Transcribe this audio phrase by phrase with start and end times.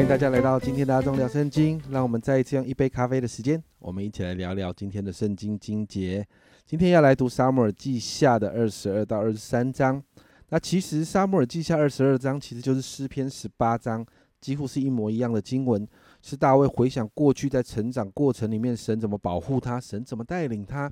[0.00, 1.78] 欢迎大家来到今天的阿忠聊圣经。
[1.90, 6.26] 让我们再一次用一杯咖啡的时间，我们一起来聊聊今天的圣经经节。
[6.64, 10.02] 今天要来读撒母耳记下的二十二到二十三章。
[10.48, 14.02] 那其实撒母耳记下二十二章其实就是诗篇十八章，
[14.40, 15.86] 几乎是一模一样的经文，
[16.22, 20.90] 是大卫回想过去在成长过程里面神怎么保护他，神怎么带领他，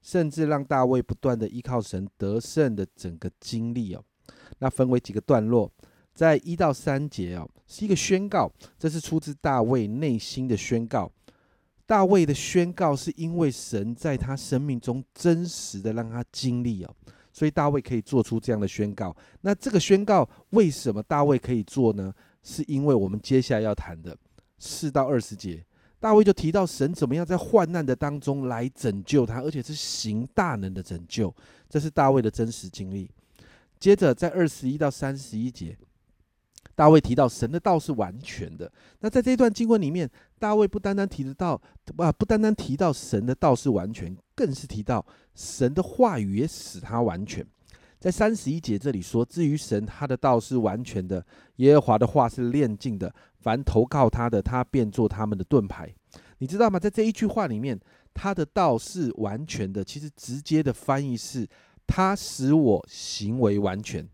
[0.00, 4.02] 甚至让大卫不断的依靠神得胜的整个经历哦。
[4.60, 5.70] 那分为几个段落。
[6.14, 11.10] 在一到三节哦，是一个宣告，这是出自大卫内心的宣告。
[11.84, 16.92] 大卫的宣告是因为神在他生命中真实的让他经历哦，
[17.32, 19.16] 所以大卫可以做出这样的宣告。
[19.40, 22.12] 那这个宣告为什么大卫可以做呢？
[22.42, 24.16] 是因为我们接下来要谈的
[24.58, 25.64] 四到二十节，
[26.00, 31.32] 大卫就提到神怎么样在患难的当中来拯救他，而且是行大能的拯救，
[31.68, 33.08] 这是大卫的真实经历。
[33.78, 35.76] 接着在二十一到三十一节。
[36.74, 38.70] 大卫提到神的道是完全的。
[39.00, 41.60] 那在这段经文里面，大卫不单单提得到，
[41.98, 47.46] 啊，不单单提到神的道是完全，更是提到神的话语也使他完全。
[47.98, 51.24] 在三十一节这里说：“至于神，他的道是完全的，
[51.56, 55.92] 耶和华的话是炼净的，凡投靠他的，他便做他们的盾牌。”
[56.38, 56.78] 你知道吗？
[56.78, 57.80] 在这一句话里面，
[58.12, 61.48] 他的道是完全的，其实直接的翻译是：
[61.86, 64.06] 他使我行为完全。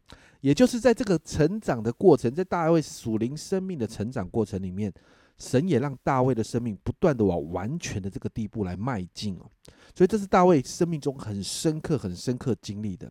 [0.43, 4.93] 也就是在这个成长的过程，在大卫属灵生命的成长过程里面，
[5.39, 9.47] 神也让大卫的生命不断的往完全的这个地步来迈进哦。
[9.95, 13.11] 所以这是大卫生命中很深刻、很深刻经历的。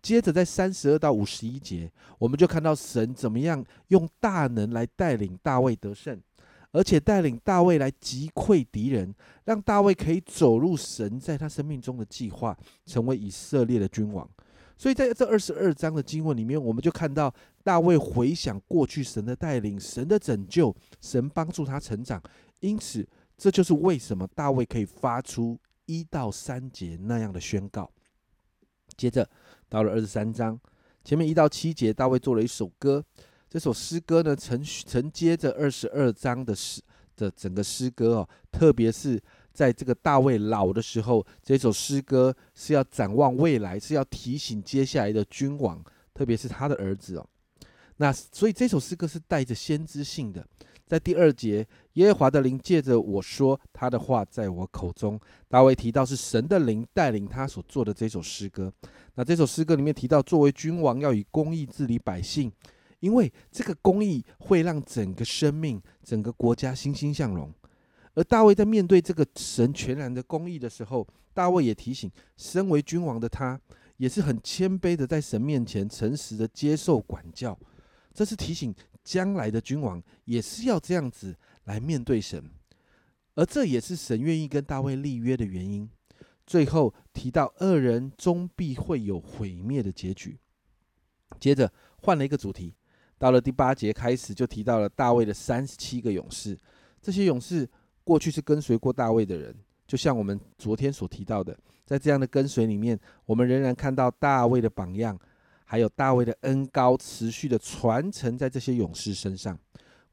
[0.00, 6.18] 接着在三十二到五十一节，我们就看到神怎么样用大能来带领大卫得胜，
[6.72, 14.26] 而且带领大卫来击溃敌人，让大卫可以走入神在他生命中的计划，成为以色列的君王。
[14.76, 17.32] 所以在这二十二章的经文里面，我们就看到
[17.62, 22.20] 大卫回想过去神的带领、神的拯救、神帮助他成长。
[22.60, 23.06] 因此，
[23.38, 27.90] 这就是为什么大卫可以发出一到三节那样的宣告。
[28.96, 29.28] 接着
[29.68, 30.58] 到了二十三章
[31.04, 33.04] 前面一到七节，大卫做了一首歌。
[33.48, 36.82] 这首诗歌呢，承承接着二十二章的诗
[37.16, 39.22] 的整个诗歌哦，特别是。
[39.54, 45.82] 在这个大卫老的时候，这首诗歌是要展望未来，是要提醒接下来的君王，
[46.12, 47.26] 特别是他的儿子哦。
[47.98, 50.44] 那所以这首诗歌是带着先知性的。
[50.86, 55.18] 在第二节，耶和华的灵借着我说他的话在我口中。
[55.48, 58.70] 大卫提到是神的灵带领他所做的这首诗歌。
[59.14, 62.52] 那这首诗歌里面提到，作为君王要以公义治理百姓，
[63.00, 67.50] 因为这个公义会让整个生命、整个国家欣欣向荣。
[68.14, 73.60] 而大卫在面对这个神全然的公义的时候，大卫也提醒，身为君王的他，
[73.96, 77.58] 也是很谦卑的，在神面前诚实的接受管教。
[78.12, 78.72] 这是提醒
[79.02, 82.48] 将来的君王也是要这样子来面对神，
[83.34, 85.90] 而这也是神愿意跟大卫立约的原因。
[86.46, 90.38] 最后提到二人终必会有毁灭的结局。
[91.40, 92.76] 接着换了一个主题，
[93.18, 96.56] 到了第八节开始就提到了大卫的三十七个勇士，
[97.02, 97.68] 这些勇士。
[98.04, 99.54] 过去是跟随过大卫的人，
[99.86, 105.18] 就像我们昨天所提到的，在这样的跟随里面，我们仍然看到大卫的榜样，
[105.64, 109.58] 还有大卫的恩高持续的传承在这些勇士身上。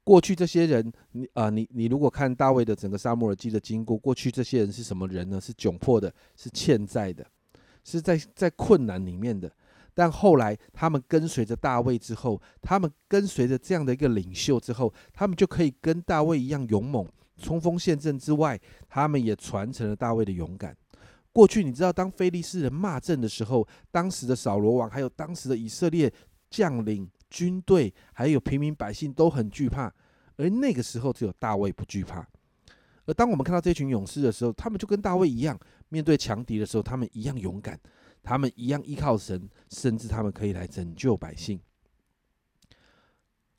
[0.04, 5.40] 过去这些人，你啊，你你如果看大卫的整个沙漠耳记的经过，过去这些人是什么人呢？
[5.40, 7.24] 是窘迫的，是欠债的，
[7.84, 9.52] 是在在困难里面的。
[9.94, 17.06] 但后来他们跟随着大卫之后，他们跟随着这样的一个领袖之后，他们就可以跟大卫一样勇猛。
[17.42, 20.78] 冲锋陷阵之外，他们也传承了大卫的勇敢。
[21.34, 26.12] 过去你知道，当非利士人骂阵的时候，当时的扫罗王，还有当时的以色列
[26.50, 29.92] 将领、军队，还有平民百姓都很惧怕，
[30.36, 32.28] 而那个时候只有大卫不惧怕。
[33.06, 35.58] 而当我们看到这群勇士的时候，他们就跟大卫一样，
[35.90, 37.80] 面对强敌的时候，他们一样勇敢，
[38.22, 41.60] 他们一样依靠神，甚至他们可以来拯救百姓。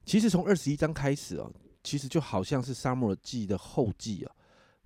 [0.05, 1.51] 其实从二十一章开始哦。
[1.83, 4.33] 其实就好像是《沙漠耳记》的后记啊，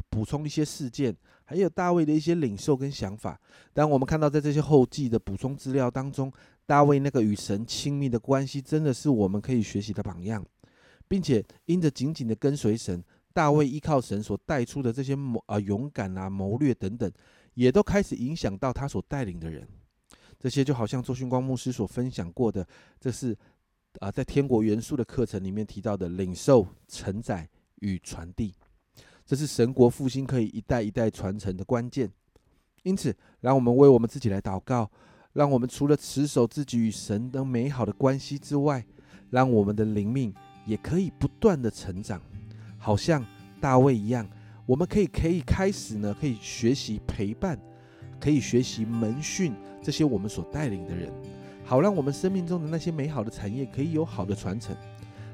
[0.08, 1.14] 补充一些事件，
[1.44, 3.38] 还有大卫的一些领袖跟想法。
[3.74, 6.32] 当我们看到在这些后记的补充资料当中，
[6.64, 10.44] 大卫那个与神亲密的关系，真的是我们可以学习的榜样，
[11.06, 17.10] 并且因着紧紧的跟随神，大卫依靠神所带出的这些谋啊勇敢啊谋略等等，
[17.54, 19.68] 也都开始影响到他所带领的人。
[20.38, 22.66] 这些就好像周勋光牧师所分享过的，
[22.98, 23.36] 这是。
[24.00, 27.48] 啊，在天国元素的课程里面提到的领受、承载
[27.80, 28.54] 与传递，
[29.24, 32.10] 这是神国复兴可以一代一代传承的关键。
[32.82, 34.90] 因此，让我们为我们自己来祷告，
[35.32, 38.84] 让我们除了持守自己与神的美好的关系之外，
[39.30, 40.32] 让我们的灵命
[40.64, 42.20] 也可以不断的成长，
[42.78, 43.24] 好像
[43.60, 44.28] 大卫一样，
[44.66, 47.58] 我们可以可以开始呢，可以学习陪伴，
[48.20, 49.52] 可以学习门训
[49.82, 51.12] 这些我们所带领的人，
[51.66, 54.74] 好让我们生命中的那些美好的产业可以有好的传承。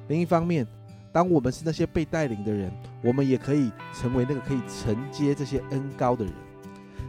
[0.08, 0.66] 另一方面，
[1.12, 6.32] 当我们是那些被带领的人，我们也可以成为那个可以承接这些恩高的人，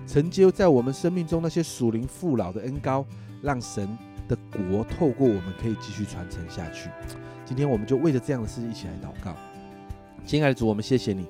[0.05, 3.05] 承接在我们生命中那些属灵父老的恩高，
[3.41, 3.87] 让神
[4.27, 6.89] 的国透过我们可以继续传承下去。
[7.45, 9.33] 今天我们就为着这样的事一起来祷告。
[10.25, 11.25] 亲爱的主，我们谢谢你，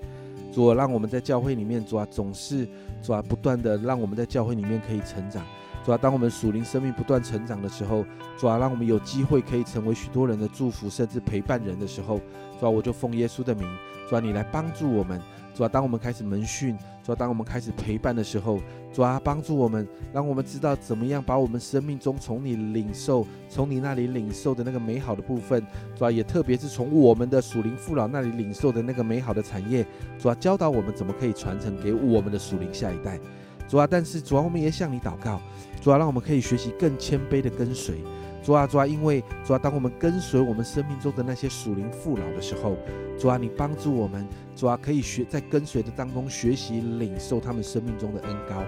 [0.54, 2.68] 主啊，让我们在教会里面，主啊，总是
[3.02, 5.44] 主啊，不断的让我们在教会里面可以成长。
[5.84, 8.06] 主啊，当我们属灵生命不断成长的时候，
[8.38, 12.22] 主啊，让我们有机会可以成为许多人的祝福，甚至陪伴人的时候，
[12.60, 13.68] 主啊，我就奉耶稣的名，
[14.08, 15.20] 主啊，你来帮助我们。
[15.54, 18.60] 主啊，当我们开始门训，主啊，当我们开始陪伴的时候，
[18.92, 25.64] 主啊，帮助我们，让我们知道怎么样把我们生命中从你领受、从你那里领受的那个美好的部分，
[25.96, 29.86] 主啊，也特别是从我们的属灵父老那里领受的那个美好的产业，
[30.18, 33.20] 主啊，教导我们怎么可以传承给我们的属灵下一代。
[33.68, 35.40] 主啊，但是主啊，我们也向你祷告，
[35.82, 38.02] 主啊，让我们可以学习更谦卑的跟随。
[38.44, 42.76] 主啊，主啊，因为主啊，当我们跟随我们生命中的那些属灵父老的时候，
[43.18, 48.62] 主啊，你帮助我们，主啊，可以学在跟随的当中学习领受他们生命中的恩高。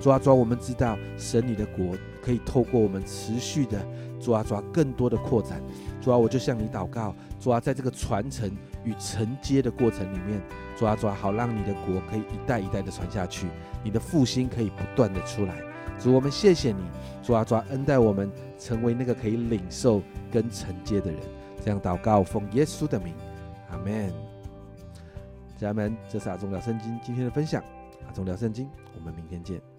[0.00, 3.86] 主啊，主啊，我们知道神你的国可以透过我们持续的
[4.18, 5.60] 主啊，主啊，更多的扩展。
[6.00, 8.50] 主啊，我就向你祷告，主啊，在这个传承
[8.82, 10.40] 与承接的过程里面，
[10.74, 13.46] 主啊，主啊，好让你的国可以一代一代的传下去，
[13.84, 15.54] 你的复兴可以不断的出来。
[15.98, 16.82] 主，我们谢谢你，
[17.22, 20.00] 主啊，主啊，恩待我们，成为那个可以领受
[20.30, 21.20] 跟承接的人。
[21.64, 23.12] 这样祷告，奉耶稣的名，
[23.70, 24.12] 阿门。
[25.56, 27.62] 家人们，这是阿忠聊圣经今天的分享，
[28.06, 29.77] 阿忠聊圣经，我们明天见。